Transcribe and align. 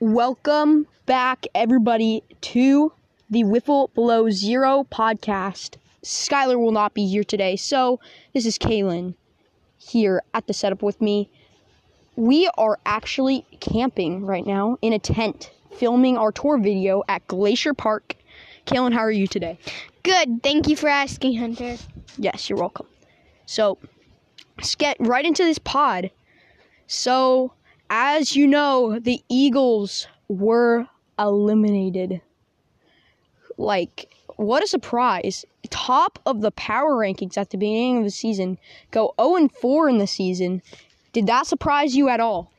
Welcome 0.00 0.86
back, 1.06 1.48
everybody, 1.56 2.22
to 2.42 2.92
the 3.30 3.42
Wiffle 3.42 3.92
Below 3.94 4.30
Zero 4.30 4.86
podcast. 4.92 5.74
Skylar 6.04 6.56
will 6.56 6.70
not 6.70 6.94
be 6.94 7.04
here 7.08 7.24
today, 7.24 7.56
so 7.56 7.98
this 8.32 8.46
is 8.46 8.58
Kaylin 8.58 9.14
here 9.76 10.22
at 10.34 10.46
the 10.46 10.52
setup 10.52 10.84
with 10.84 11.00
me. 11.00 11.28
We 12.14 12.48
are 12.56 12.78
actually 12.86 13.44
camping 13.58 14.24
right 14.24 14.46
now 14.46 14.78
in 14.82 14.92
a 14.92 15.00
tent, 15.00 15.50
filming 15.72 16.16
our 16.16 16.30
tour 16.30 16.58
video 16.58 17.02
at 17.08 17.26
Glacier 17.26 17.74
Park. 17.74 18.14
Kaylin, 18.66 18.92
how 18.92 19.00
are 19.00 19.10
you 19.10 19.26
today? 19.26 19.58
Good. 20.04 20.44
Thank 20.44 20.68
you 20.68 20.76
for 20.76 20.88
asking, 20.88 21.38
Hunter. 21.38 21.76
Yes, 22.16 22.48
you're 22.48 22.60
welcome. 22.60 22.86
So, 23.46 23.78
let's 24.58 24.76
get 24.76 24.96
right 25.00 25.24
into 25.24 25.42
this 25.42 25.58
pod. 25.58 26.12
So, 26.86 27.52
as 27.90 28.36
you 28.36 28.46
know, 28.46 28.98
the 28.98 29.22
Eagles 29.28 30.06
were 30.28 30.86
eliminated. 31.18 32.20
Like, 33.56 34.14
what 34.36 34.62
a 34.62 34.66
surprise. 34.66 35.44
Top 35.70 36.18
of 36.26 36.40
the 36.40 36.50
power 36.52 36.94
rankings 36.94 37.36
at 37.36 37.50
the 37.50 37.56
beginning 37.58 37.98
of 37.98 38.04
the 38.04 38.10
season, 38.10 38.58
go 38.90 39.14
0 39.20 39.36
and 39.36 39.52
4 39.52 39.88
in 39.88 39.98
the 39.98 40.06
season. 40.06 40.62
Did 41.12 41.26
that 41.26 41.46
surprise 41.46 41.96
you 41.96 42.08
at 42.08 42.20
all? 42.20 42.52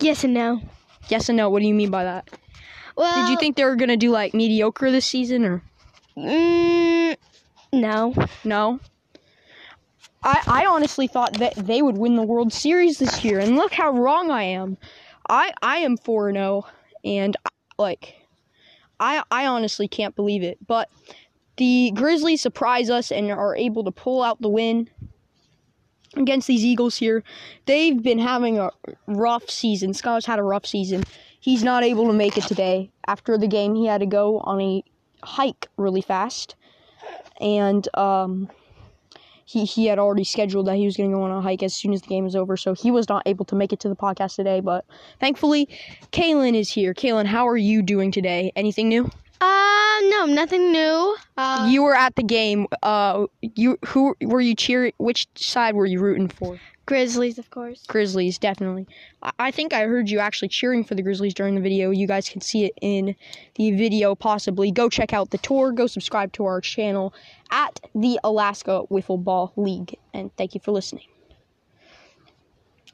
Yes 0.00 0.24
and 0.24 0.34
no. 0.34 0.60
Yes 1.08 1.28
and 1.28 1.36
no. 1.36 1.48
What 1.50 1.60
do 1.62 1.68
you 1.68 1.74
mean 1.74 1.90
by 1.90 2.04
that? 2.04 2.28
Well, 2.96 3.24
Did 3.26 3.30
you 3.30 3.38
think 3.38 3.56
they 3.56 3.64
were 3.64 3.76
going 3.76 3.88
to 3.90 3.96
do 3.96 4.10
like 4.10 4.34
mediocre 4.34 4.90
this 4.90 5.06
season 5.06 5.44
or 5.44 5.62
Mm, 6.16 7.16
no. 7.72 8.12
no? 8.42 8.80
I, 10.22 10.42
I 10.46 10.66
honestly 10.66 11.06
thought 11.06 11.34
that 11.34 11.54
they 11.54 11.82
would 11.82 11.96
win 11.96 12.16
the 12.16 12.22
World 12.22 12.52
Series 12.52 12.98
this 12.98 13.24
year, 13.24 13.38
and 13.38 13.56
look 13.56 13.72
how 13.72 13.92
wrong 13.92 14.30
I 14.30 14.44
am. 14.44 14.76
I 15.28 15.52
I 15.62 15.78
am 15.78 15.96
4 15.96 16.32
0, 16.32 16.66
and 17.04 17.36
like, 17.78 18.14
I, 18.98 19.22
I 19.30 19.46
honestly 19.46 19.88
can't 19.88 20.16
believe 20.16 20.42
it. 20.42 20.58
But 20.66 20.90
the 21.56 21.92
Grizzlies 21.94 22.40
surprise 22.40 22.90
us 22.90 23.10
and 23.12 23.30
are 23.30 23.56
able 23.56 23.84
to 23.84 23.90
pull 23.90 24.22
out 24.22 24.40
the 24.40 24.48
win 24.48 24.88
against 26.16 26.48
these 26.48 26.64
Eagles 26.64 26.96
here. 26.96 27.22
They've 27.66 28.02
been 28.02 28.18
having 28.18 28.58
a 28.58 28.70
rough 29.06 29.48
season. 29.50 29.92
Skylar's 29.92 30.26
had 30.26 30.38
a 30.38 30.44
rough 30.44 30.66
season. 30.66 31.04
He's 31.40 31.62
not 31.62 31.84
able 31.84 32.06
to 32.06 32.12
make 32.12 32.36
it 32.36 32.44
today. 32.44 32.90
After 33.06 33.38
the 33.38 33.46
game, 33.46 33.74
he 33.74 33.86
had 33.86 34.00
to 34.00 34.06
go 34.06 34.38
on 34.40 34.60
a 34.60 34.84
hike 35.22 35.68
really 35.76 36.02
fast. 36.02 36.56
And 37.40 37.86
um, 37.96 38.48
he, 39.48 39.64
he 39.64 39.86
had 39.86 39.98
already 39.98 40.24
scheduled 40.24 40.66
that 40.66 40.76
he 40.76 40.84
was 40.84 40.94
going 40.94 41.10
to 41.10 41.16
go 41.16 41.22
on 41.22 41.30
a 41.30 41.40
hike 41.40 41.62
as 41.62 41.74
soon 41.74 41.94
as 41.94 42.02
the 42.02 42.06
game 42.06 42.24
was 42.24 42.36
over. 42.36 42.54
So 42.54 42.74
he 42.74 42.90
was 42.90 43.08
not 43.08 43.22
able 43.24 43.46
to 43.46 43.54
make 43.54 43.72
it 43.72 43.80
to 43.80 43.88
the 43.88 43.96
podcast 43.96 44.36
today. 44.36 44.60
But 44.60 44.84
thankfully, 45.20 45.70
Kaylin 46.12 46.54
is 46.54 46.70
here. 46.70 46.92
Kaylin, 46.92 47.24
how 47.24 47.48
are 47.48 47.56
you 47.56 47.80
doing 47.80 48.12
today? 48.12 48.52
Anything 48.56 48.90
new? 48.90 49.10
Uh, 49.40 50.00
no, 50.08 50.26
nothing 50.26 50.72
new. 50.72 51.16
Uh, 51.36 51.68
you 51.70 51.82
were 51.82 51.94
at 51.94 52.16
the 52.16 52.22
game. 52.22 52.66
Uh, 52.82 53.26
you 53.40 53.78
who 53.86 54.16
were 54.20 54.40
you 54.40 54.54
cheering? 54.54 54.92
Which 54.98 55.28
side 55.36 55.74
were 55.74 55.86
you 55.86 56.00
rooting 56.00 56.28
for? 56.28 56.58
Grizzlies, 56.86 57.38
of 57.38 57.50
course. 57.50 57.84
Grizzlies, 57.86 58.38
definitely. 58.38 58.86
I, 59.22 59.30
I 59.38 59.50
think 59.50 59.74
I 59.74 59.82
heard 59.82 60.08
you 60.08 60.20
actually 60.20 60.48
cheering 60.48 60.84
for 60.84 60.94
the 60.94 61.02
Grizzlies 61.02 61.34
during 61.34 61.54
the 61.54 61.60
video. 61.60 61.90
You 61.90 62.06
guys 62.06 62.30
can 62.30 62.40
see 62.40 62.64
it 62.64 62.72
in 62.80 63.14
the 63.56 63.72
video, 63.72 64.14
possibly. 64.14 64.70
Go 64.72 64.88
check 64.88 65.12
out 65.12 65.30
the 65.30 65.38
tour. 65.38 65.70
Go 65.70 65.86
subscribe 65.86 66.32
to 66.32 66.46
our 66.46 66.62
channel 66.62 67.12
at 67.50 67.78
the 67.94 68.18
Alaska 68.24 68.84
Wiffle 68.90 69.22
Ball 69.22 69.52
League. 69.56 69.96
And 70.14 70.34
thank 70.36 70.54
you 70.54 70.60
for 70.60 70.72
listening. 70.72 71.04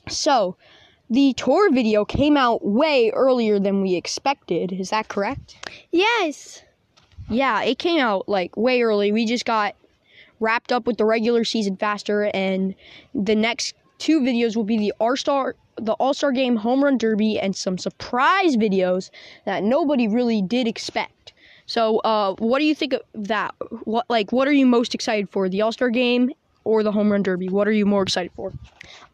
So, 0.09 0.57
the 1.11 1.33
tour 1.35 1.71
video 1.71 2.05
came 2.05 2.37
out 2.37 2.65
way 2.65 3.11
earlier 3.15 3.59
than 3.59 3.83
we 3.83 3.95
expected. 3.95 4.73
Is 4.73 4.91
that 4.91 5.09
correct? 5.09 5.57
Yes. 5.91 6.63
Yeah, 7.29 7.63
it 7.63 7.79
came 7.79 8.01
out 8.01 8.29
like 8.29 8.57
way 8.57 8.83
early. 8.83 9.13
We 9.13 9.27
just 9.27 9.45
got 9.45 9.75
wrapped 10.41 10.73
up 10.73 10.87
with 10.87 10.99
the 10.99 11.05
regular 11.05 11.45
season 11.45 11.77
faster, 11.77 12.31
and 12.35 12.75
the 13.15 13.35
next 13.35 13.75
two 13.99 14.21
videos 14.21 14.57
will 14.57 14.65
be 14.65 14.79
the 14.79 14.93
All 14.99 15.17
Star, 15.17 15.57
the 15.77 15.93
All 15.95 16.15
Star 16.15 16.33
Game 16.33 16.57
Home 16.57 16.85
Run 16.85 16.99
Derby, 16.99 17.39
and 17.39 17.55
some 17.55 17.79
surprise 17.79 18.57
videos 18.57 19.11
that 19.45 19.63
nobody 19.63 20.09
really 20.09 20.43
did 20.43 20.67
expect. 20.67 21.33
So, 21.67 21.99
uh, 22.01 22.35
what 22.39 22.59
do 22.59 22.67
you 22.67 22.75
think 22.75 22.93
of 22.93 23.03
that? 23.15 23.55
What 23.85 24.05
like 24.11 24.33
what 24.33 24.49
are 24.49 24.53
you 24.53 24.67
most 24.67 24.95
excited 24.95 25.31
for? 25.31 25.49
The 25.49 25.63
All 25.63 25.73
Star 25.73 25.91
Game 25.91 26.31
or 26.65 26.83
the 26.83 26.93
Home 26.93 27.13
Run 27.13 27.23
Derby? 27.23 27.49
What 27.49 27.69
are 27.69 27.73
you 27.73 27.87
more 27.87 28.03
excited 28.03 28.33
for? 28.35 28.53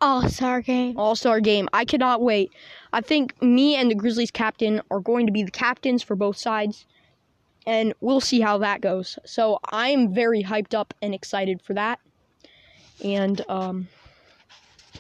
All 0.00 0.28
Star 0.28 0.60
game. 0.60 0.96
All 0.96 1.14
Star 1.14 1.40
Game. 1.40 1.68
I 1.72 1.84
cannot 1.84 2.22
wait. 2.22 2.52
I 2.92 3.00
think 3.00 3.40
me 3.42 3.76
and 3.76 3.90
the 3.90 3.94
Grizzlies 3.94 4.30
captain 4.30 4.80
are 4.90 5.00
going 5.00 5.26
to 5.26 5.32
be 5.32 5.42
the 5.42 5.50
captains 5.50 6.02
for 6.02 6.16
both 6.16 6.36
sides 6.36 6.86
and 7.66 7.94
we'll 8.00 8.20
see 8.20 8.40
how 8.40 8.58
that 8.58 8.80
goes. 8.80 9.18
So 9.24 9.58
I'm 9.70 10.12
very 10.12 10.42
hyped 10.42 10.74
up 10.74 10.94
and 11.02 11.14
excited 11.14 11.60
for 11.62 11.74
that. 11.74 12.00
And 13.04 13.40
um, 13.48 13.88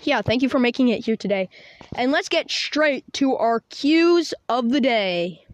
yeah, 0.02 0.22
thank 0.22 0.42
you 0.42 0.48
for 0.48 0.58
making 0.58 0.88
it 0.88 1.04
here 1.04 1.16
today. 1.16 1.48
And 1.94 2.12
let's 2.12 2.28
get 2.28 2.50
straight 2.50 3.10
to 3.14 3.36
our 3.36 3.60
cues 3.70 4.34
of 4.48 4.70
the 4.70 4.80
day. 4.80 5.44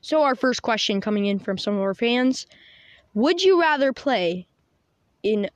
So 0.00 0.22
our 0.22 0.34
first 0.34 0.62
question 0.62 1.00
coming 1.00 1.26
in 1.26 1.38
from 1.38 1.58
some 1.58 1.74
of 1.74 1.80
our 1.80 1.94
fans: 1.94 2.46
Would 3.14 3.42
you 3.42 3.60
rather 3.60 3.92
play 3.92 4.46
in? 5.22 5.48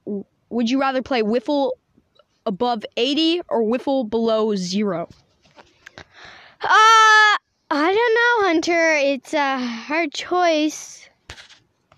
Would 0.51 0.71
you 0.71 0.81
rather 0.81 1.03
play 1.03 1.23
wiffle 1.23 1.73
above 2.45 2.84
80 2.97 3.43
or 3.49 3.62
wiffle 3.62 4.09
below 4.09 4.55
zero? 4.55 5.09
Uh, 6.62 6.69
I 6.69 7.39
don't 7.71 8.15
know, 8.15 8.49
Hunter. 8.49 8.93
It's 8.95 9.35
a 9.35 9.59
hard 9.59 10.12
choice. 10.12 11.09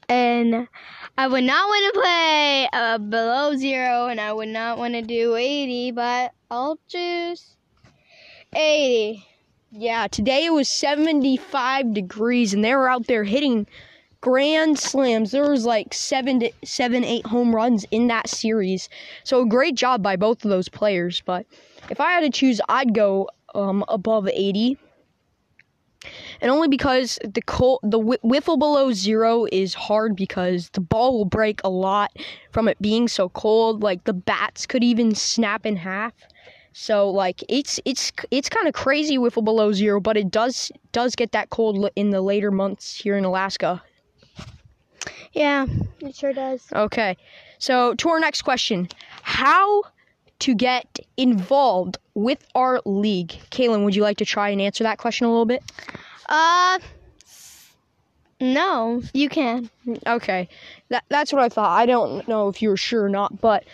And 0.08 0.66
I 1.18 1.26
would 1.26 1.44
not 1.44 1.68
want 1.68 1.94
to 1.94 2.00
play 2.00 2.68
uh, 2.72 2.98
below 2.98 3.56
zero, 3.56 4.06
and 4.06 4.20
I 4.20 4.32
would 4.32 4.48
not 4.48 4.78
want 4.78 4.94
to 4.94 5.02
do 5.02 5.36
80, 5.36 5.90
but 5.90 6.32
I'll 6.50 6.78
choose 6.88 7.56
80. 8.54 9.24
Yeah, 9.70 10.06
today 10.06 10.46
it 10.46 10.52
was 10.52 10.68
75 10.68 11.92
degrees, 11.92 12.54
and 12.54 12.64
they 12.64 12.74
were 12.74 12.88
out 12.88 13.06
there 13.06 13.24
hitting 13.24 13.66
grand 14.20 14.78
slams. 14.78 15.30
There 15.30 15.50
was 15.50 15.64
like 15.64 15.94
seven, 15.94 16.40
to, 16.40 16.52
seven, 16.64 17.04
eight 17.04 17.26
home 17.26 17.54
runs 17.54 17.84
in 17.90 18.08
that 18.08 18.28
series. 18.28 18.88
So 19.24 19.44
great 19.44 19.74
job 19.74 20.02
by 20.02 20.16
both 20.16 20.44
of 20.44 20.50
those 20.50 20.68
players. 20.68 21.22
But 21.24 21.46
if 21.90 22.00
I 22.00 22.12
had 22.12 22.20
to 22.20 22.30
choose, 22.30 22.60
I'd 22.68 22.94
go 22.94 23.28
um, 23.54 23.84
above 23.88 24.28
80 24.28 24.78
and 26.40 26.50
only 26.50 26.68
because 26.68 27.18
the 27.24 27.42
cold, 27.42 27.80
the 27.82 27.98
wiffle 27.98 28.58
below 28.58 28.92
zero 28.92 29.46
is 29.50 29.74
hard 29.74 30.14
because 30.14 30.70
the 30.70 30.80
ball 30.80 31.18
will 31.18 31.24
break 31.24 31.60
a 31.64 31.68
lot 31.68 32.12
from 32.52 32.68
it 32.68 32.80
being 32.80 33.08
so 33.08 33.28
cold. 33.30 33.82
Like 33.82 34.04
the 34.04 34.12
bats 34.12 34.66
could 34.66 34.84
even 34.84 35.14
snap 35.14 35.66
in 35.66 35.76
half. 35.76 36.12
So 36.72 37.10
like 37.10 37.42
it's 37.48 37.80
it's 37.84 38.12
it's 38.30 38.48
kind 38.48 38.68
of 38.68 38.74
crazy 38.74 39.18
wiffle 39.18 39.44
below 39.44 39.72
zero, 39.72 40.00
but 40.00 40.16
it 40.16 40.30
does 40.30 40.70
does 40.92 41.16
get 41.16 41.32
that 41.32 41.50
cold 41.50 41.90
in 41.96 42.10
the 42.10 42.20
later 42.20 42.52
months 42.52 42.94
here 42.94 43.16
in 43.16 43.24
Alaska. 43.24 43.82
Yeah, 45.32 45.66
it 46.00 46.14
sure 46.14 46.32
does. 46.32 46.66
Okay, 46.72 47.16
so 47.58 47.94
to 47.94 48.08
our 48.08 48.20
next 48.20 48.42
question, 48.42 48.88
how 49.22 49.82
to 50.40 50.54
get 50.54 50.98
involved 51.16 51.98
with 52.14 52.44
our 52.54 52.80
league? 52.84 53.30
Kaylin, 53.50 53.84
would 53.84 53.94
you 53.94 54.02
like 54.02 54.18
to 54.18 54.24
try 54.24 54.50
and 54.50 54.60
answer 54.60 54.84
that 54.84 54.98
question 54.98 55.26
a 55.26 55.30
little 55.30 55.46
bit? 55.46 55.62
Uh, 56.28 56.78
no, 58.40 59.02
you 59.12 59.28
can. 59.28 59.68
Okay, 60.06 60.48
that 60.90 61.04
that's 61.08 61.32
what 61.32 61.42
I 61.42 61.48
thought. 61.48 61.76
I 61.76 61.86
don't 61.86 62.26
know 62.28 62.48
if 62.48 62.62
you 62.62 62.68
were 62.68 62.76
sure 62.76 63.04
or 63.04 63.08
not, 63.08 63.40
but 63.40 63.64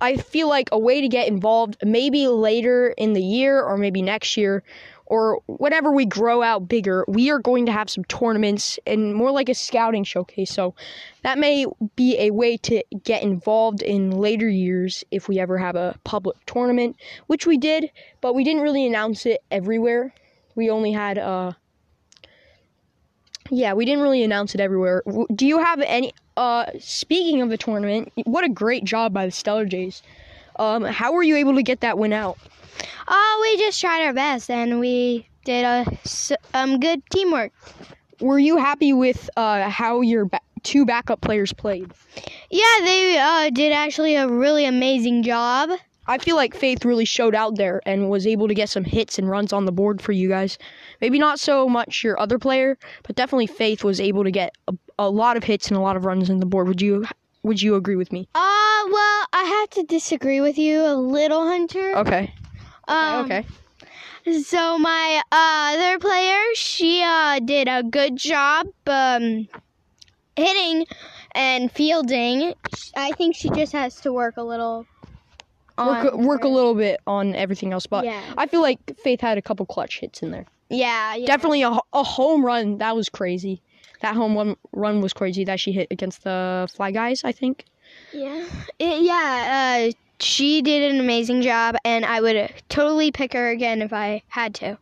I 0.00 0.16
feel 0.16 0.48
like 0.48 0.68
a 0.72 0.78
way 0.78 1.00
to 1.00 1.08
get 1.08 1.28
involved, 1.28 1.76
maybe 1.84 2.26
later 2.26 2.88
in 2.96 3.12
the 3.12 3.22
year 3.22 3.62
or 3.62 3.76
maybe 3.76 4.00
next 4.00 4.36
year, 4.36 4.62
or 5.06 5.40
whenever 5.46 5.92
we 5.92 6.06
grow 6.06 6.42
out 6.42 6.68
bigger, 6.68 7.04
we 7.06 7.30
are 7.30 7.38
going 7.38 7.66
to 7.66 7.72
have 7.72 7.90
some 7.90 8.04
tournaments 8.04 8.78
and 8.86 9.14
more 9.14 9.30
like 9.30 9.48
a 9.48 9.54
scouting 9.54 10.04
showcase. 10.04 10.50
So 10.50 10.74
that 11.22 11.38
may 11.38 11.66
be 11.96 12.18
a 12.18 12.30
way 12.30 12.56
to 12.58 12.82
get 13.02 13.22
involved 13.22 13.82
in 13.82 14.10
later 14.10 14.48
years 14.48 15.04
if 15.10 15.28
we 15.28 15.38
ever 15.38 15.58
have 15.58 15.76
a 15.76 15.98
public 16.04 16.36
tournament, 16.46 16.96
which 17.26 17.46
we 17.46 17.58
did, 17.58 17.90
but 18.20 18.34
we 18.34 18.44
didn't 18.44 18.62
really 18.62 18.86
announce 18.86 19.26
it 19.26 19.42
everywhere. 19.50 20.14
We 20.54 20.70
only 20.70 20.92
had 20.92 21.18
uh 21.18 21.52
yeah, 23.50 23.74
we 23.74 23.84
didn't 23.84 24.02
really 24.02 24.22
announce 24.22 24.54
it 24.54 24.60
everywhere. 24.60 25.02
Do 25.34 25.46
you 25.46 25.58
have 25.58 25.80
any 25.82 26.14
uh 26.36 26.66
speaking 26.78 27.42
of 27.42 27.50
the 27.50 27.58
tournament, 27.58 28.10
what 28.24 28.44
a 28.44 28.48
great 28.48 28.84
job 28.84 29.12
by 29.12 29.26
the 29.26 29.32
Stellar 29.32 29.66
Jays. 29.66 30.02
Um 30.56 30.84
how 30.84 31.12
were 31.12 31.22
you 31.22 31.36
able 31.36 31.56
to 31.56 31.62
get 31.62 31.80
that 31.80 31.98
win 31.98 32.14
out? 32.14 32.38
Oh, 33.08 33.38
we 33.42 33.58
just 33.58 33.80
tried 33.80 34.04
our 34.04 34.12
best 34.12 34.50
and 34.50 34.80
we 34.80 35.26
did 35.44 35.64
a 35.64 35.86
um 36.54 36.80
good 36.80 37.02
teamwork. 37.10 37.52
Were 38.20 38.38
you 38.38 38.56
happy 38.56 38.92
with 38.92 39.28
uh 39.36 39.68
how 39.68 40.00
your 40.00 40.26
ba- 40.26 40.40
two 40.62 40.84
backup 40.86 41.20
players 41.20 41.52
played? 41.52 41.92
Yeah, 42.50 42.78
they 42.80 43.18
uh, 43.18 43.50
did 43.50 43.72
actually 43.72 44.14
a 44.16 44.28
really 44.28 44.64
amazing 44.64 45.22
job. 45.22 45.70
I 46.06 46.18
feel 46.18 46.36
like 46.36 46.54
Faith 46.54 46.84
really 46.84 47.06
showed 47.06 47.34
out 47.34 47.56
there 47.56 47.80
and 47.86 48.10
was 48.10 48.26
able 48.26 48.46
to 48.48 48.54
get 48.54 48.68
some 48.68 48.84
hits 48.84 49.18
and 49.18 49.28
runs 49.28 49.52
on 49.52 49.64
the 49.64 49.72
board 49.72 50.02
for 50.02 50.12
you 50.12 50.28
guys. 50.28 50.58
Maybe 51.00 51.18
not 51.18 51.40
so 51.40 51.66
much 51.66 52.04
your 52.04 52.20
other 52.20 52.38
player, 52.38 52.76
but 53.04 53.16
definitely 53.16 53.46
Faith 53.46 53.84
was 53.84 54.00
able 54.00 54.22
to 54.24 54.30
get 54.30 54.54
a, 54.68 54.74
a 54.98 55.08
lot 55.08 55.36
of 55.38 55.44
hits 55.44 55.68
and 55.68 55.76
a 55.76 55.80
lot 55.80 55.96
of 55.96 56.04
runs 56.04 56.28
on 56.28 56.40
the 56.40 56.46
board. 56.46 56.68
Would 56.68 56.82
you 56.82 57.06
would 57.42 57.60
you 57.60 57.74
agree 57.74 57.96
with 57.96 58.12
me? 58.12 58.28
Uh, 58.34 58.82
well, 58.90 59.26
I 59.32 59.44
have 59.60 59.70
to 59.70 59.82
disagree 59.82 60.40
with 60.40 60.58
you 60.58 60.80
a 60.80 60.94
little, 60.94 61.46
Hunter. 61.46 61.96
Okay. 61.98 62.34
Um, 62.88 63.24
okay. 63.24 63.46
So 64.42 64.78
my 64.78 65.22
uh, 65.30 65.74
other 65.76 65.98
player, 65.98 66.40
she 66.54 67.02
uh, 67.04 67.40
did 67.40 67.68
a 67.68 67.82
good 67.82 68.16
job 68.16 68.66
um, 68.86 69.46
hitting 70.36 70.86
and 71.32 71.70
fielding. 71.70 72.54
I 72.96 73.12
think 73.12 73.36
she 73.36 73.50
just 73.50 73.72
has 73.72 74.00
to 74.02 74.12
work 74.12 74.36
a 74.36 74.42
little. 74.42 74.86
Work 75.76 76.14
on 76.14 76.24
work 76.24 76.44
a 76.44 76.48
little 76.48 76.74
bit 76.74 77.00
on 77.06 77.34
everything 77.34 77.72
else, 77.72 77.86
but 77.86 78.04
Yeah. 78.04 78.22
I 78.38 78.46
feel 78.46 78.62
like 78.62 78.78
Faith 78.96 79.20
had 79.20 79.38
a 79.38 79.42
couple 79.42 79.66
clutch 79.66 79.98
hits 79.98 80.22
in 80.22 80.30
there. 80.30 80.46
Yeah, 80.70 81.16
yeah. 81.16 81.26
Definitely 81.26 81.62
a, 81.62 81.76
a 81.92 82.02
home 82.04 82.44
run. 82.46 82.78
That 82.78 82.94
was 82.96 83.08
crazy. 83.08 83.60
That 84.00 84.14
home 84.14 84.36
run 84.36 84.56
run 84.72 85.00
was 85.00 85.12
crazy 85.12 85.44
that 85.44 85.58
she 85.60 85.72
hit 85.72 85.88
against 85.90 86.22
the 86.24 86.68
Fly 86.74 86.92
Guys, 86.92 87.24
I 87.24 87.32
think. 87.32 87.64
Yeah, 88.12 88.46
It- 88.78 89.02
yeah. 89.02 89.88
Uh, 89.90 89.92
she 90.24 90.62
did 90.62 90.92
an 90.92 91.00
amazing 91.00 91.42
job, 91.42 91.76
and 91.84 92.04
I 92.04 92.20
would 92.20 92.52
totally 92.68 93.12
pick 93.12 93.32
her 93.32 93.50
again 93.50 93.82
if 93.82 93.92
I 93.92 94.22
had 94.28 94.54
to. 94.56 94.78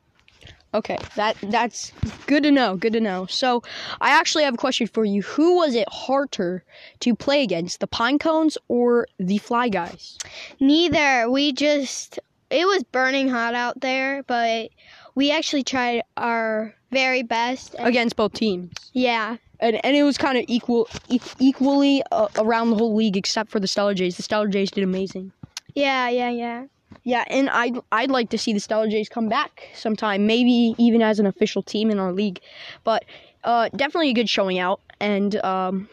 Okay, 0.74 0.96
that 1.16 1.36
that's 1.42 1.92
good 2.26 2.42
to 2.44 2.50
know. 2.50 2.76
Good 2.76 2.94
to 2.94 3.00
know. 3.00 3.26
So, 3.26 3.62
I 4.00 4.10
actually 4.18 4.44
have 4.44 4.54
a 4.54 4.58
question 4.58 4.86
for 4.86 5.04
you. 5.04 5.20
Who 5.20 5.56
was 5.56 5.74
it 5.74 5.86
harder 5.90 6.64
to 7.00 7.14
play 7.14 7.42
against, 7.42 7.80
the 7.80 7.86
Pine 7.86 8.18
Cones 8.18 8.56
or 8.68 9.06
the 9.18 9.36
Fly 9.36 9.68
Guys? 9.68 10.16
Neither. 10.60 11.30
We 11.30 11.52
just 11.52 12.18
it 12.48 12.66
was 12.66 12.84
burning 12.84 13.28
hot 13.28 13.54
out 13.54 13.80
there, 13.80 14.22
but 14.22 14.70
we 15.14 15.30
actually 15.30 15.62
tried 15.62 16.02
our 16.16 16.74
very 16.90 17.22
best. 17.22 17.74
Against 17.78 18.16
both 18.16 18.32
teams, 18.32 18.72
yeah. 18.94 19.36
And 19.62 19.82
and 19.84 19.96
it 19.96 20.02
was 20.02 20.18
kind 20.18 20.36
of 20.36 20.44
equal 20.48 20.88
e- 21.08 21.20
equally 21.38 22.02
uh, 22.12 22.28
around 22.36 22.70
the 22.70 22.76
whole 22.76 22.94
league 22.94 23.16
except 23.16 23.50
for 23.50 23.60
the 23.60 23.66
Stellar 23.66 23.94
Jays. 23.94 24.16
The 24.16 24.22
Stellar 24.22 24.48
Jays 24.48 24.70
did 24.70 24.84
amazing. 24.84 25.32
Yeah, 25.74 26.10
yeah, 26.10 26.28
yeah. 26.28 26.66
Yeah, 27.04 27.24
and 27.28 27.48
I'd 27.48 27.78
I'd 27.90 28.10
like 28.10 28.28
to 28.30 28.38
see 28.38 28.52
the 28.52 28.60
Stellar 28.60 28.88
Jays 28.88 29.08
come 29.08 29.28
back 29.28 29.68
sometime, 29.74 30.26
maybe 30.26 30.74
even 30.78 31.00
as 31.00 31.18
an 31.18 31.26
official 31.26 31.62
team 31.62 31.90
in 31.90 31.98
our 31.98 32.12
league. 32.12 32.40
But 32.84 33.04
uh, 33.44 33.70
definitely 33.74 34.10
a 34.10 34.14
good 34.14 34.28
showing 34.28 34.58
out, 34.58 34.80
and 35.00 35.36
um, 35.36 35.88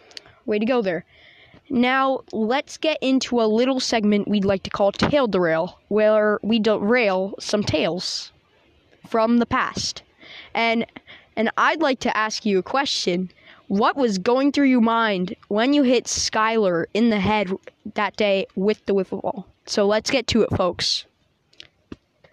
way 0.45 0.59
to 0.59 0.65
go 0.65 0.81
there. 0.81 1.05
Now 1.69 2.23
let's 2.31 2.77
get 2.77 2.97
into 3.01 3.39
a 3.41 3.45
little 3.45 3.79
segment 3.79 4.27
we'd 4.27 4.45
like 4.45 4.63
to 4.63 4.69
call 4.69 4.91
Tail 4.91 5.27
Derail, 5.27 5.79
where 5.87 6.39
we 6.41 6.59
derail 6.59 7.35
some 7.39 7.63
tales 7.63 8.31
from 9.07 9.37
the 9.37 9.45
past, 9.45 10.03
and 10.53 10.85
and 11.35 11.51
I'd 11.57 11.81
like 11.81 11.99
to 12.01 12.17
ask 12.17 12.45
you 12.45 12.59
a 12.59 12.63
question. 12.63 13.31
What 13.69 13.95
was 13.95 14.17
going 14.17 14.51
through 14.51 14.65
your 14.65 14.81
mind 14.81 15.35
when 15.47 15.75
you 15.75 15.83
hit 15.83 16.05
Skylar 16.05 16.85
in 16.95 17.11
the 17.11 17.19
head 17.19 17.51
that 17.93 18.15
day 18.15 18.47
with 18.55 18.83
the 18.87 18.95
wiffle 18.95 19.21
ball? 19.21 19.45
So 19.67 19.85
let's 19.85 20.09
get 20.09 20.25
to 20.29 20.41
it, 20.41 20.49
folks. 20.57 21.05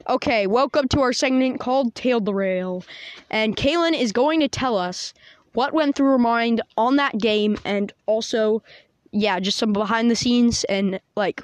Okay, 0.09 0.47
welcome 0.47 0.89
to 0.89 1.03
our 1.03 1.13
segment 1.13 1.61
called 1.61 1.95
Tail 1.95 2.21
the 2.21 2.33
Rail. 2.33 2.85
And 3.29 3.55
Kaylin 3.55 3.93
is 3.93 4.13
going 4.13 4.41
to 4.41 4.49
tell 4.49 4.79
us 4.79 5.13
what 5.53 5.75
went 5.75 5.95
through 5.95 6.09
her 6.13 6.19
mind 6.19 6.63
on 6.79 6.97
that 6.97 7.19
game 7.19 7.59
and 7.67 7.93
also, 8.07 8.63
yeah, 9.11 9.39
just 9.39 9.59
some 9.59 9.75
behind 9.75 10.11
the 10.11 10.17
scenes 10.17 10.65
and 10.71 10.99
like, 11.17 11.43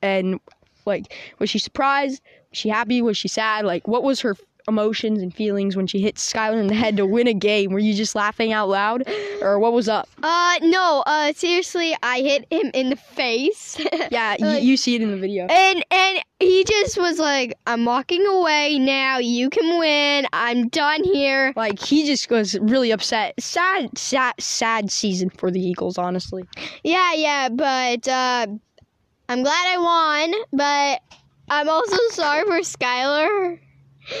and 0.00 0.40
like, 0.86 1.12
was 1.38 1.50
she 1.50 1.58
surprised? 1.58 2.22
Was 2.52 2.58
she 2.58 2.70
happy? 2.70 3.02
Was 3.02 3.18
she 3.18 3.28
sad? 3.28 3.66
Like, 3.66 3.86
what 3.86 4.02
was 4.02 4.22
her 4.22 4.34
emotions 4.68 5.20
and 5.22 5.34
feelings 5.34 5.76
when 5.76 5.86
she 5.86 6.00
hit 6.00 6.16
Skylar 6.16 6.60
in 6.60 6.66
the 6.68 6.74
head 6.74 6.96
to 6.98 7.06
win 7.06 7.26
a 7.26 7.34
game? 7.34 7.72
Were 7.72 7.78
you 7.78 7.94
just 7.94 8.14
laughing 8.14 8.52
out 8.52 8.68
loud? 8.68 9.04
Or 9.40 9.58
what 9.58 9.72
was 9.72 9.88
up? 9.88 10.08
Uh, 10.22 10.58
no. 10.62 11.02
Uh, 11.06 11.32
seriously, 11.32 11.96
I 12.02 12.20
hit 12.20 12.46
him 12.52 12.70
in 12.74 12.90
the 12.90 12.96
face. 12.96 13.76
Yeah, 14.10 14.36
y- 14.38 14.46
Like- 14.46 14.62
you 14.62 14.76
see 14.76 14.94
it 14.94 15.02
in 15.02 15.10
the 15.10 15.16
video. 15.16 15.46
And 15.46 15.84
and 15.90 16.18
he 16.40 16.62
just 16.64 16.96
was 16.98 17.18
like, 17.18 17.54
"I'm 17.66 17.84
walking 17.84 18.24
away 18.26 18.78
now. 18.78 19.18
You 19.18 19.50
can 19.50 19.78
win. 19.78 20.26
I'm 20.32 20.68
done 20.68 21.02
here." 21.04 21.52
Like 21.56 21.78
he 21.80 22.06
just 22.06 22.30
was 22.30 22.58
really 22.60 22.90
upset. 22.92 23.34
Sad, 23.40 23.96
sad, 23.98 24.34
sad 24.38 24.90
season 24.90 25.30
for 25.30 25.50
the 25.50 25.60
Eagles, 25.60 25.98
honestly. 25.98 26.44
Yeah, 26.84 27.12
yeah, 27.14 27.48
but 27.48 28.06
uh, 28.08 28.46
I'm 29.28 29.42
glad 29.42 29.74
I 29.74 29.78
won. 29.78 30.42
But 30.52 31.02
I'm 31.50 31.68
also 31.68 31.96
sorry 32.10 32.44
for 32.44 32.60
Skylar 32.60 33.58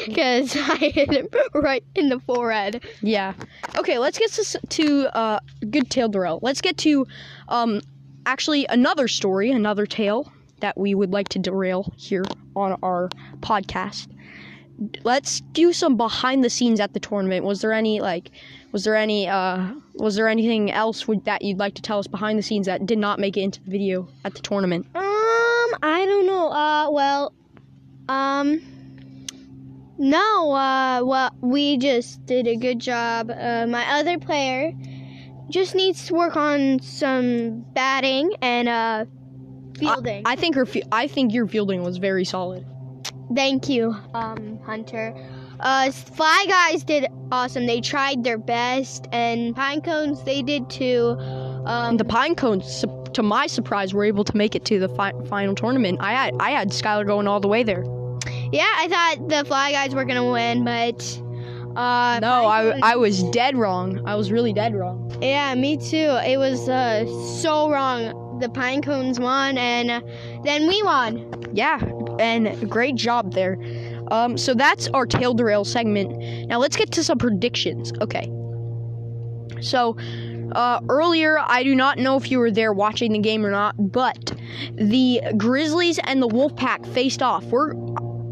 because 0.06 0.56
I 0.56 0.76
hit 0.76 1.10
him 1.12 1.28
right 1.54 1.84
in 1.94 2.08
the 2.08 2.20
forehead. 2.20 2.84
Yeah. 3.00 3.34
Okay, 3.76 3.98
let's 3.98 4.18
get 4.18 4.32
to, 4.32 4.60
to 4.68 5.16
uh, 5.16 5.40
good 5.70 5.90
tale 5.90 6.08
derail. 6.08 6.38
Let's 6.42 6.60
get 6.60 6.76
to 6.78 7.06
um, 7.48 7.80
actually 8.26 8.66
another 8.66 9.08
story, 9.08 9.50
another 9.50 9.86
tale 9.86 10.32
that 10.60 10.76
we 10.76 10.94
would 10.94 11.12
like 11.12 11.28
to 11.30 11.38
derail 11.38 11.92
here 11.96 12.24
on 12.56 12.78
our 12.82 13.08
podcast. 13.40 14.08
Let's 15.02 15.40
do 15.40 15.72
some 15.72 15.96
behind 15.96 16.44
the 16.44 16.50
scenes 16.50 16.78
at 16.78 16.94
the 16.94 17.00
tournament. 17.00 17.44
Was 17.44 17.60
there 17.60 17.72
any 17.72 18.00
like, 18.00 18.30
was 18.70 18.84
there 18.84 18.94
any 18.94 19.28
uh, 19.28 19.72
was 19.94 20.14
there 20.14 20.28
anything 20.28 20.70
else 20.70 21.08
would, 21.08 21.24
that 21.24 21.42
you'd 21.42 21.58
like 21.58 21.74
to 21.74 21.82
tell 21.82 21.98
us 21.98 22.06
behind 22.06 22.38
the 22.38 22.42
scenes 22.42 22.66
that 22.66 22.86
did 22.86 22.98
not 22.98 23.18
make 23.18 23.36
it 23.36 23.40
into 23.40 23.62
the 23.64 23.70
video 23.70 24.08
at 24.24 24.34
the 24.34 24.40
tournament? 24.40 24.86
Um, 24.94 25.04
I 25.82 26.04
don't 26.06 26.26
know. 26.26 26.48
Uh, 26.50 26.90
well, 26.90 27.32
um, 28.08 28.60
no. 29.98 30.52
Uh, 30.52 31.02
well, 31.04 31.30
we 31.40 31.76
just 31.76 32.24
did 32.26 32.46
a 32.46 32.56
good 32.56 32.78
job. 32.78 33.30
Uh, 33.30 33.66
my 33.68 33.98
other 33.98 34.18
player 34.18 34.72
just 35.50 35.74
needs 35.74 36.06
to 36.06 36.14
work 36.14 36.36
on 36.36 36.80
some 36.80 37.64
batting 37.72 38.32
and 38.42 38.68
uh 38.68 39.04
fielding. 39.78 40.22
I 40.26 40.36
think 40.36 40.54
her, 40.56 40.66
I 40.92 41.06
think 41.06 41.32
your 41.32 41.46
fielding 41.46 41.82
was 41.82 41.98
very 41.98 42.24
solid. 42.24 42.66
Thank 43.34 43.68
you, 43.68 43.94
um, 44.14 44.58
Hunter. 44.64 45.14
Uh, 45.60 45.90
Fly 45.90 46.44
Guys 46.48 46.84
did 46.84 47.06
awesome. 47.32 47.66
They 47.66 47.80
tried 47.80 48.24
their 48.24 48.38
best, 48.38 49.06
and 49.12 49.54
Pine 49.54 49.80
Cones 49.80 50.22
they 50.22 50.42
did 50.42 50.70
too. 50.70 51.16
Um, 51.66 51.96
the 51.96 52.04
Pine 52.04 52.34
Cones, 52.34 52.84
to 53.12 53.22
my 53.22 53.46
surprise, 53.46 53.92
were 53.92 54.04
able 54.04 54.24
to 54.24 54.36
make 54.36 54.54
it 54.54 54.64
to 54.66 54.78
the 54.78 54.88
fi- 54.88 55.12
final 55.28 55.54
tournament. 55.54 55.98
I 56.00 56.12
had 56.12 56.34
I 56.40 56.50
had 56.50 56.70
Skylar 56.70 57.06
going 57.06 57.26
all 57.26 57.40
the 57.40 57.48
way 57.48 57.62
there. 57.62 57.84
Yeah, 58.52 58.72
I 58.76 58.88
thought 58.88 59.28
the 59.28 59.44
Fly 59.44 59.72
Guys 59.72 59.94
were 59.94 60.04
gonna 60.04 60.30
win, 60.30 60.64
but 60.64 61.20
uh, 61.76 62.18
No, 62.20 62.46
I, 62.46 62.78
I 62.82 62.96
was 62.96 63.22
dead 63.24 63.56
wrong. 63.56 64.02
I 64.06 64.14
was 64.16 64.32
really 64.32 64.52
dead 64.52 64.74
wrong. 64.74 65.16
Yeah, 65.22 65.54
me 65.54 65.76
too. 65.76 66.18
It 66.24 66.38
was 66.38 66.68
uh, 66.68 67.06
so 67.40 67.70
wrong. 67.70 68.38
The 68.40 68.48
Pine 68.48 68.82
Cones 68.82 69.18
won, 69.18 69.58
and 69.58 70.02
then 70.44 70.68
we 70.68 70.82
won. 70.82 71.32
Yeah, 71.52 71.78
and 72.18 72.70
great 72.70 72.94
job 72.94 73.32
there. 73.32 73.58
Um, 74.10 74.38
so 74.38 74.54
that's 74.54 74.88
our 74.88 75.06
tail 75.06 75.34
derail 75.34 75.64
segment. 75.64 76.48
Now 76.48 76.58
let's 76.58 76.76
get 76.76 76.90
to 76.92 77.04
some 77.04 77.18
predictions. 77.18 77.92
Okay. 78.00 78.30
So, 79.60 79.96
uh, 80.52 80.80
earlier, 80.88 81.38
I 81.38 81.62
do 81.64 81.74
not 81.74 81.98
know 81.98 82.16
if 82.16 82.30
you 82.30 82.38
were 82.38 82.50
there 82.50 82.72
watching 82.72 83.12
the 83.12 83.18
game 83.18 83.44
or 83.44 83.50
not, 83.50 83.74
but 83.76 84.32
the 84.74 85.20
Grizzlies 85.36 85.98
and 86.04 86.22
the 86.22 86.28
Wolfpack 86.28 86.86
faced 86.94 87.22
off. 87.22 87.44
We're 87.46 87.72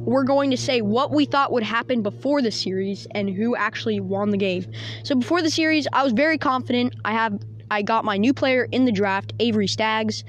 we're 0.06 0.24
going 0.24 0.50
to 0.52 0.56
say 0.56 0.80
what 0.80 1.10
we 1.10 1.24
thought 1.24 1.52
would 1.52 1.64
happen 1.64 2.02
before 2.02 2.40
the 2.40 2.50
series 2.50 3.06
and 3.10 3.28
who 3.28 3.56
actually 3.56 4.00
won 4.00 4.30
the 4.30 4.36
game. 4.36 4.64
So 5.02 5.16
before 5.16 5.42
the 5.42 5.50
series, 5.50 5.86
I 5.92 6.02
was 6.02 6.12
very 6.12 6.38
confident. 6.38 6.94
I 7.04 7.12
have 7.12 7.38
I 7.70 7.82
got 7.82 8.04
my 8.04 8.16
new 8.16 8.32
player 8.32 8.68
in 8.70 8.84
the 8.84 8.92
draft, 8.92 9.32
Avery 9.40 9.66
Staggs, 9.66 10.22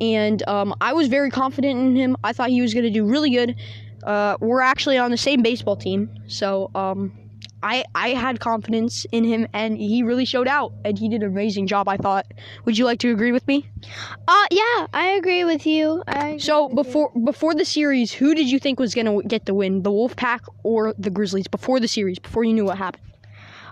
and 0.00 0.46
um, 0.46 0.74
I 0.82 0.92
was 0.92 1.08
very 1.08 1.30
confident 1.30 1.80
in 1.80 1.96
him. 1.96 2.16
I 2.22 2.34
thought 2.34 2.50
he 2.50 2.60
was 2.60 2.74
going 2.74 2.84
to 2.84 2.90
do 2.90 3.06
really 3.06 3.30
good. 3.30 3.56
Uh, 4.02 4.36
we're 4.40 4.60
actually 4.60 4.98
on 4.98 5.10
the 5.10 5.16
same 5.16 5.40
baseball 5.42 5.76
team, 5.76 6.10
so 6.26 6.70
um, 6.74 7.23
I 7.64 7.84
I 7.94 8.10
had 8.10 8.38
confidence 8.40 9.06
in 9.10 9.24
him, 9.24 9.46
and 9.52 9.76
he 9.78 10.02
really 10.02 10.26
showed 10.26 10.46
out, 10.46 10.72
and 10.84 10.98
he 10.98 11.08
did 11.08 11.22
an 11.22 11.28
amazing 11.30 11.66
job. 11.66 11.88
I 11.88 11.96
thought. 11.96 12.26
Would 12.66 12.76
you 12.78 12.84
like 12.84 12.98
to 13.00 13.10
agree 13.10 13.32
with 13.32 13.46
me? 13.48 13.66
Uh, 14.28 14.46
yeah, 14.50 14.86
I 14.92 15.16
agree 15.18 15.44
with 15.44 15.66
you. 15.66 16.02
I 16.06 16.26
agree 16.28 16.38
So 16.40 16.66
with 16.66 16.70
you. 16.70 16.82
before 16.84 17.10
before 17.24 17.54
the 17.54 17.64
series, 17.64 18.12
who 18.12 18.34
did 18.34 18.50
you 18.50 18.58
think 18.58 18.78
was 18.78 18.94
going 18.94 19.06
to 19.06 19.26
get 19.26 19.46
the 19.46 19.54
win, 19.54 19.82
the 19.82 19.90
Wolfpack 19.90 20.40
or 20.62 20.94
the 20.98 21.10
Grizzlies? 21.10 21.48
Before 21.48 21.80
the 21.80 21.88
series, 21.88 22.18
before 22.18 22.44
you 22.44 22.52
knew 22.54 22.66
what 22.66 22.78
happened. 22.78 23.02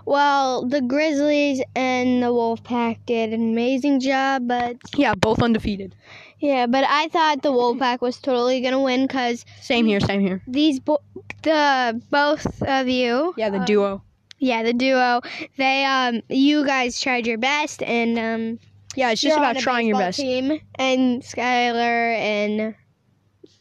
well, 0.05 0.65
the 0.67 0.81
Grizzlies 0.81 1.61
and 1.75 2.21
the 2.21 2.27
Wolfpack 2.27 2.97
did 3.05 3.31
an 3.31 3.41
amazing 3.53 3.99
job, 4.01 4.47
but 4.47 4.75
Yeah, 4.97 5.13
both 5.15 5.41
undefeated. 5.41 5.95
Yeah, 6.43 6.67
but 6.67 6.83
I 6.87 7.07
thought 7.07 7.41
the 7.41 7.51
Wolfpack 7.51 8.01
was 8.01 8.19
totally 8.19 8.59
gonna 8.61 8.81
win 8.81 9.07
because 9.07 9.45
Same 9.61 9.85
here, 9.85 9.99
same 10.01 10.19
here. 10.19 10.41
these 10.45 10.79
bo- 10.79 11.01
the 11.43 12.01
both 12.11 12.61
of 12.61 12.87
you, 12.87 13.33
Yeah, 13.37 13.49
the 13.49 13.59
uh, 13.59 13.65
duo. 13.65 14.03
yeah, 14.39 14.63
the 14.63 14.73
duo, 14.73 15.21
they 15.57 15.85
um, 15.85 16.21
you 16.29 16.65
guys 16.65 16.99
tried 16.99 17.25
your 17.25 17.37
best, 17.37 17.81
and 17.83 18.19
um, 18.19 18.59
Yeah, 18.95 19.11
it's 19.11 19.21
just 19.21 19.37
about 19.37 19.57
trying 19.57 19.87
your 19.87 19.97
best. 19.97 20.19
Team 20.19 20.59
and 20.75 21.21
Skylar 21.23 22.15
and 22.17 22.75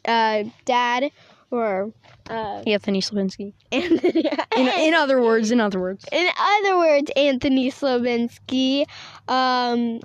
uh, 0.05 0.51
dad 0.65 1.11
or 1.51 1.93
uh, 2.29 2.63
Anthony 2.67 3.01
Slavinsky. 3.01 3.53
Anthony. 3.71 4.25
In, 4.57 4.69
in 4.69 4.95
other 4.95 5.21
words, 5.23 5.51
in 5.51 5.61
other 5.61 5.81
words. 5.81 6.05
In 6.13 6.27
other 6.39 6.77
words, 6.79 7.11
Anthony 7.17 7.71
Slavinsky. 7.71 8.85
Um, 9.29 10.01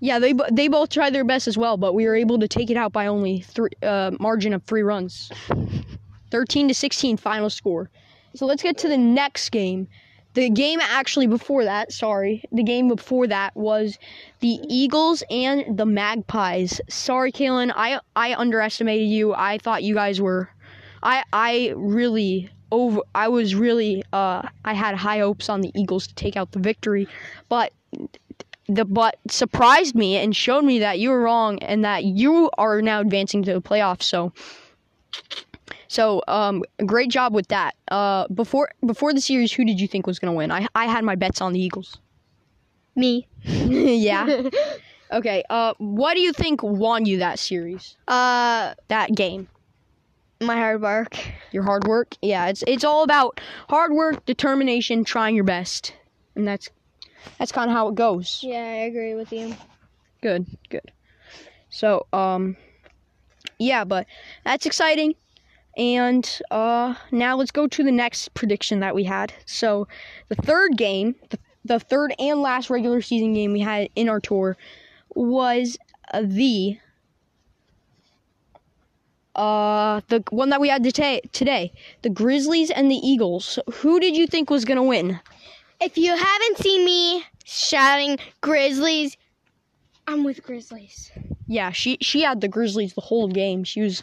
Yeah, 0.00 0.18
they 0.18 0.34
they 0.50 0.68
both 0.68 0.90
tried 0.90 1.14
their 1.14 1.24
best 1.24 1.46
as 1.46 1.56
well, 1.56 1.76
but 1.76 1.94
we 1.94 2.06
were 2.06 2.16
able 2.16 2.38
to 2.38 2.48
take 2.48 2.70
it 2.70 2.76
out 2.76 2.92
by 2.92 3.06
only 3.06 3.40
three 3.40 3.70
uh, 3.82 4.12
margin 4.18 4.52
of 4.52 4.62
three 4.64 4.82
runs, 4.82 5.30
thirteen 6.30 6.68
to 6.68 6.74
sixteen 6.74 7.16
final 7.16 7.50
score. 7.50 7.90
So 8.34 8.46
let's 8.46 8.62
get 8.62 8.78
to 8.78 8.88
the 8.88 8.98
next 8.98 9.50
game. 9.50 9.88
The 10.34 10.50
game 10.50 10.78
actually 10.82 11.26
before 11.26 11.64
that, 11.64 11.92
sorry, 11.92 12.44
the 12.52 12.62
game 12.62 12.86
before 12.88 13.26
that 13.26 13.56
was 13.56 13.98
the 14.40 14.60
Eagles 14.68 15.22
and 15.30 15.76
the 15.76 15.86
Magpies. 15.86 16.80
Sorry, 16.88 17.32
Kaylin, 17.32 17.72
I 17.74 18.00
I 18.14 18.34
underestimated 18.34 19.08
you. 19.08 19.34
I 19.34 19.58
thought 19.58 19.82
you 19.82 19.94
guys 19.94 20.20
were, 20.20 20.48
I 21.02 21.24
I 21.32 21.72
really 21.76 22.50
over. 22.70 23.00
I 23.14 23.28
was 23.28 23.54
really 23.54 24.04
uh 24.12 24.42
I 24.64 24.74
had 24.74 24.94
high 24.96 25.20
hopes 25.20 25.48
on 25.48 25.60
the 25.60 25.72
Eagles 25.74 26.06
to 26.08 26.14
take 26.14 26.36
out 26.36 26.52
the 26.52 26.60
victory, 26.60 27.08
but 27.48 27.72
the 28.68 28.84
but 28.84 29.18
surprised 29.30 29.94
me 29.94 30.16
and 30.16 30.34
showed 30.36 30.64
me 30.64 30.78
that 30.80 30.98
you 30.98 31.10
were 31.10 31.20
wrong 31.22 31.58
and 31.60 31.84
that 31.84 32.04
you 32.04 32.50
are 32.58 32.82
now 32.82 33.00
advancing 33.00 33.42
to 33.44 33.52
the 33.54 33.62
playoffs. 33.62 34.02
So, 34.02 34.32
so 35.88 36.22
um, 36.28 36.62
great 36.86 37.10
job 37.10 37.34
with 37.34 37.48
that. 37.48 37.74
Uh, 37.90 38.28
before 38.28 38.70
before 38.84 39.12
the 39.14 39.20
series, 39.20 39.52
who 39.52 39.64
did 39.64 39.80
you 39.80 39.88
think 39.88 40.06
was 40.06 40.18
gonna 40.18 40.32
win? 40.34 40.50
I 40.50 40.66
I 40.74 40.86
had 40.86 41.04
my 41.04 41.14
bets 41.14 41.40
on 41.40 41.52
the 41.52 41.60
Eagles. 41.60 41.98
me. 42.94 43.26
yeah. 43.44 44.42
Okay. 45.10 45.42
Uh, 45.48 45.72
what 45.78 46.12
do 46.12 46.20
you 46.20 46.34
think 46.34 46.62
won 46.62 47.06
you 47.06 47.20
that 47.20 47.38
series? 47.38 47.96
uh, 48.08 48.74
That 48.88 49.14
game? 49.14 49.48
my 50.42 50.54
hard 50.56 50.82
work. 50.82 51.16
Your 51.50 51.62
hard 51.62 51.86
work? 51.88 52.14
Yeah. 52.20 52.48
It's 52.48 52.62
it's 52.66 52.84
all 52.84 53.04
about 53.04 53.40
hard 53.70 53.92
work, 53.92 54.26
determination, 54.26 55.04
trying 55.04 55.34
your 55.34 55.44
best, 55.44 55.94
and 56.36 56.46
that's 56.46 56.68
that's 57.38 57.52
kind 57.52 57.70
of 57.70 57.76
how 57.76 57.88
it 57.88 57.94
goes. 57.94 58.40
Yeah, 58.42 58.58
I 58.58 58.84
agree 58.86 59.14
with 59.14 59.32
you. 59.32 59.54
Good, 60.22 60.46
good. 60.68 60.92
So, 61.70 62.06
um, 62.12 62.56
yeah, 63.58 63.84
but 63.84 64.06
that's 64.44 64.66
exciting. 64.66 65.14
And 65.76 66.40
uh, 66.50 66.94
now 67.12 67.36
let's 67.36 67.52
go 67.52 67.68
to 67.68 67.84
the 67.84 67.92
next 67.92 68.34
prediction 68.34 68.80
that 68.80 68.94
we 68.94 69.04
had. 69.04 69.32
So, 69.46 69.86
the 70.28 70.34
third 70.34 70.76
game, 70.76 71.14
the, 71.30 71.38
the 71.64 71.78
third 71.78 72.14
and 72.18 72.40
last 72.42 72.68
regular 72.68 73.00
season 73.00 73.32
game 73.32 73.52
we 73.52 73.60
had 73.60 73.88
in 73.94 74.08
our 74.08 74.20
tour 74.20 74.56
was 75.14 75.78
uh, 76.12 76.22
the 76.24 76.78
uh 79.36 80.00
the 80.08 80.24
one 80.30 80.48
that 80.48 80.60
we 80.60 80.68
had 80.68 80.82
today 80.82 81.20
today 81.32 81.72
the 82.02 82.10
grizzlies 82.10 82.70
and 82.70 82.90
the 82.90 82.96
eagles 82.96 83.58
who 83.72 84.00
did 84.00 84.16
you 84.16 84.26
think 84.26 84.50
was 84.50 84.64
gonna 84.64 84.82
win 84.82 85.20
If 85.80 85.96
you 85.96 86.16
haven't 86.16 86.58
seen 86.58 86.84
me 86.84 87.24
shouting 87.44 88.18
Grizzlies, 88.40 89.16
I'm 90.06 90.24
with 90.24 90.42
Grizzlies. 90.42 91.12
Yeah, 91.46 91.70
she 91.70 91.98
she 92.00 92.22
had 92.22 92.40
the 92.40 92.48
Grizzlies 92.48 92.94
the 92.94 93.00
whole 93.00 93.28
game. 93.28 93.64
She 93.64 93.80
was 93.80 94.02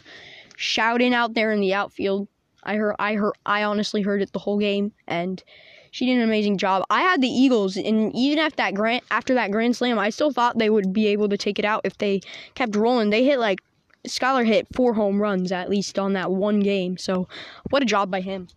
shouting 0.56 1.12
out 1.12 1.34
there 1.34 1.52
in 1.52 1.60
the 1.60 1.74
outfield. 1.74 2.28
I 2.62 2.76
heard 2.76 2.96
I 2.98 3.14
heard 3.14 3.34
I 3.44 3.62
honestly 3.62 4.02
heard 4.02 4.22
it 4.22 4.32
the 4.32 4.38
whole 4.38 4.58
game 4.58 4.92
and 5.06 5.42
she 5.90 6.06
did 6.06 6.16
an 6.16 6.22
amazing 6.22 6.58
job. 6.58 6.84
I 6.90 7.02
had 7.02 7.20
the 7.20 7.28
Eagles 7.28 7.76
and 7.76 8.14
even 8.14 8.38
after 8.38 8.56
that 8.56 8.74
grand 8.74 9.02
after 9.10 9.34
that 9.34 9.50
grand 9.50 9.76
slam, 9.76 9.98
I 9.98 10.10
still 10.10 10.32
thought 10.32 10.58
they 10.58 10.70
would 10.70 10.92
be 10.92 11.06
able 11.08 11.28
to 11.28 11.36
take 11.36 11.58
it 11.58 11.64
out 11.64 11.82
if 11.84 11.98
they 11.98 12.20
kept 12.54 12.74
rolling. 12.74 13.10
They 13.10 13.24
hit 13.24 13.38
like 13.38 13.60
Skylar 14.06 14.46
hit 14.46 14.66
four 14.74 14.94
home 14.94 15.20
runs 15.20 15.52
at 15.52 15.68
least 15.68 15.98
on 15.98 16.14
that 16.14 16.30
one 16.30 16.60
game. 16.60 16.96
So, 16.96 17.28
what 17.70 17.82
a 17.82 17.86
job 17.86 18.10
by 18.10 18.20
him. 18.20 18.48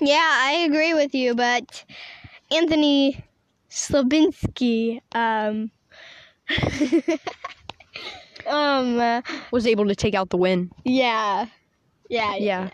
Yeah, 0.00 0.16
I 0.16 0.66
agree 0.66 0.94
with 0.94 1.14
you, 1.14 1.34
but 1.34 1.84
Anthony 2.50 3.24
Slavinsky, 3.70 5.00
um, 5.12 5.70
um, 8.46 8.98
uh, 9.00 9.22
Was 9.50 9.66
able 9.66 9.86
to 9.86 9.94
take 9.94 10.14
out 10.14 10.30
the 10.30 10.36
win. 10.36 10.70
yeah, 10.84 11.46
yeah, 12.08 12.36
Yeah. 12.36 12.68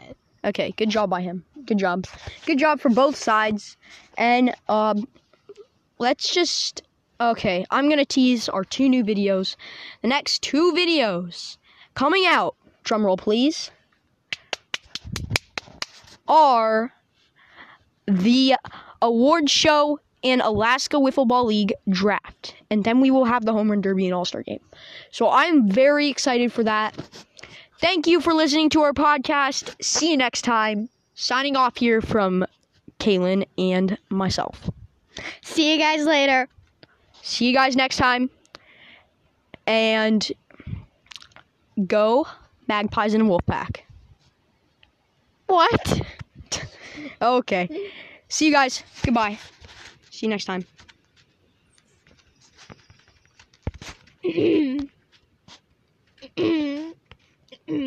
Okay, 0.44 0.72
good 0.76 0.90
job 0.90 1.10
by 1.10 1.22
him. 1.22 1.44
Good 1.64 1.78
job. 1.78 2.06
Good 2.46 2.58
job 2.58 2.80
for 2.80 2.88
both 2.88 3.16
sides. 3.16 3.76
And 4.16 4.54
um 4.68 5.08
let's 5.98 6.32
just 6.32 6.82
okay, 7.20 7.66
I'm 7.70 7.86
going 7.86 7.98
to 7.98 8.04
tease 8.04 8.48
our 8.48 8.62
two 8.62 8.88
new 8.88 9.02
videos. 9.02 9.56
The 10.02 10.08
next 10.08 10.42
two 10.42 10.72
videos 10.76 11.56
coming 11.94 12.24
out, 12.26 12.54
drumroll 12.84 13.18
please, 13.18 13.70
are 16.28 16.92
the 18.06 18.54
award 19.02 19.50
show 19.50 20.00
and 20.24 20.40
Alaska 20.40 20.96
Wiffle 20.96 21.28
Ball 21.28 21.44
League 21.44 21.72
draft. 21.88 22.54
And 22.70 22.84
then 22.84 23.00
we 23.00 23.10
will 23.10 23.24
have 23.24 23.44
the 23.44 23.52
home 23.52 23.70
run 23.70 23.80
derby 23.80 24.06
and 24.06 24.14
all-star 24.14 24.42
game. 24.42 24.60
So 25.10 25.30
I'm 25.30 25.68
very 25.70 26.08
excited 26.08 26.52
for 26.52 26.64
that. 26.64 26.94
Thank 27.80 28.06
you 28.06 28.20
for 28.20 28.32
listening 28.32 28.70
to 28.70 28.80
our 28.80 28.92
podcast. 28.92 29.74
See 29.82 30.10
you 30.10 30.16
next 30.16 30.42
time. 30.42 30.88
Signing 31.14 31.56
off 31.56 31.76
here 31.76 32.00
from 32.00 32.44
Kaylin 32.98 33.46
and 33.58 33.98
myself. 34.08 34.70
See 35.42 35.72
you 35.72 35.78
guys 35.78 36.04
later. 36.04 36.48
See 37.22 37.46
you 37.46 37.54
guys 37.54 37.76
next 37.76 37.96
time. 37.96 38.30
And 39.66 40.30
go 41.86 42.26
Magpies 42.68 43.14
and 43.14 43.24
Wolfpack. 43.24 43.80
What? 45.46 46.00
Okay. 47.22 47.90
See 48.28 48.46
you 48.46 48.52
guys. 48.52 48.82
Goodbye. 49.04 49.38
See 50.10 50.26
you 50.26 50.30
next 50.30 50.44
time. 50.44 50.64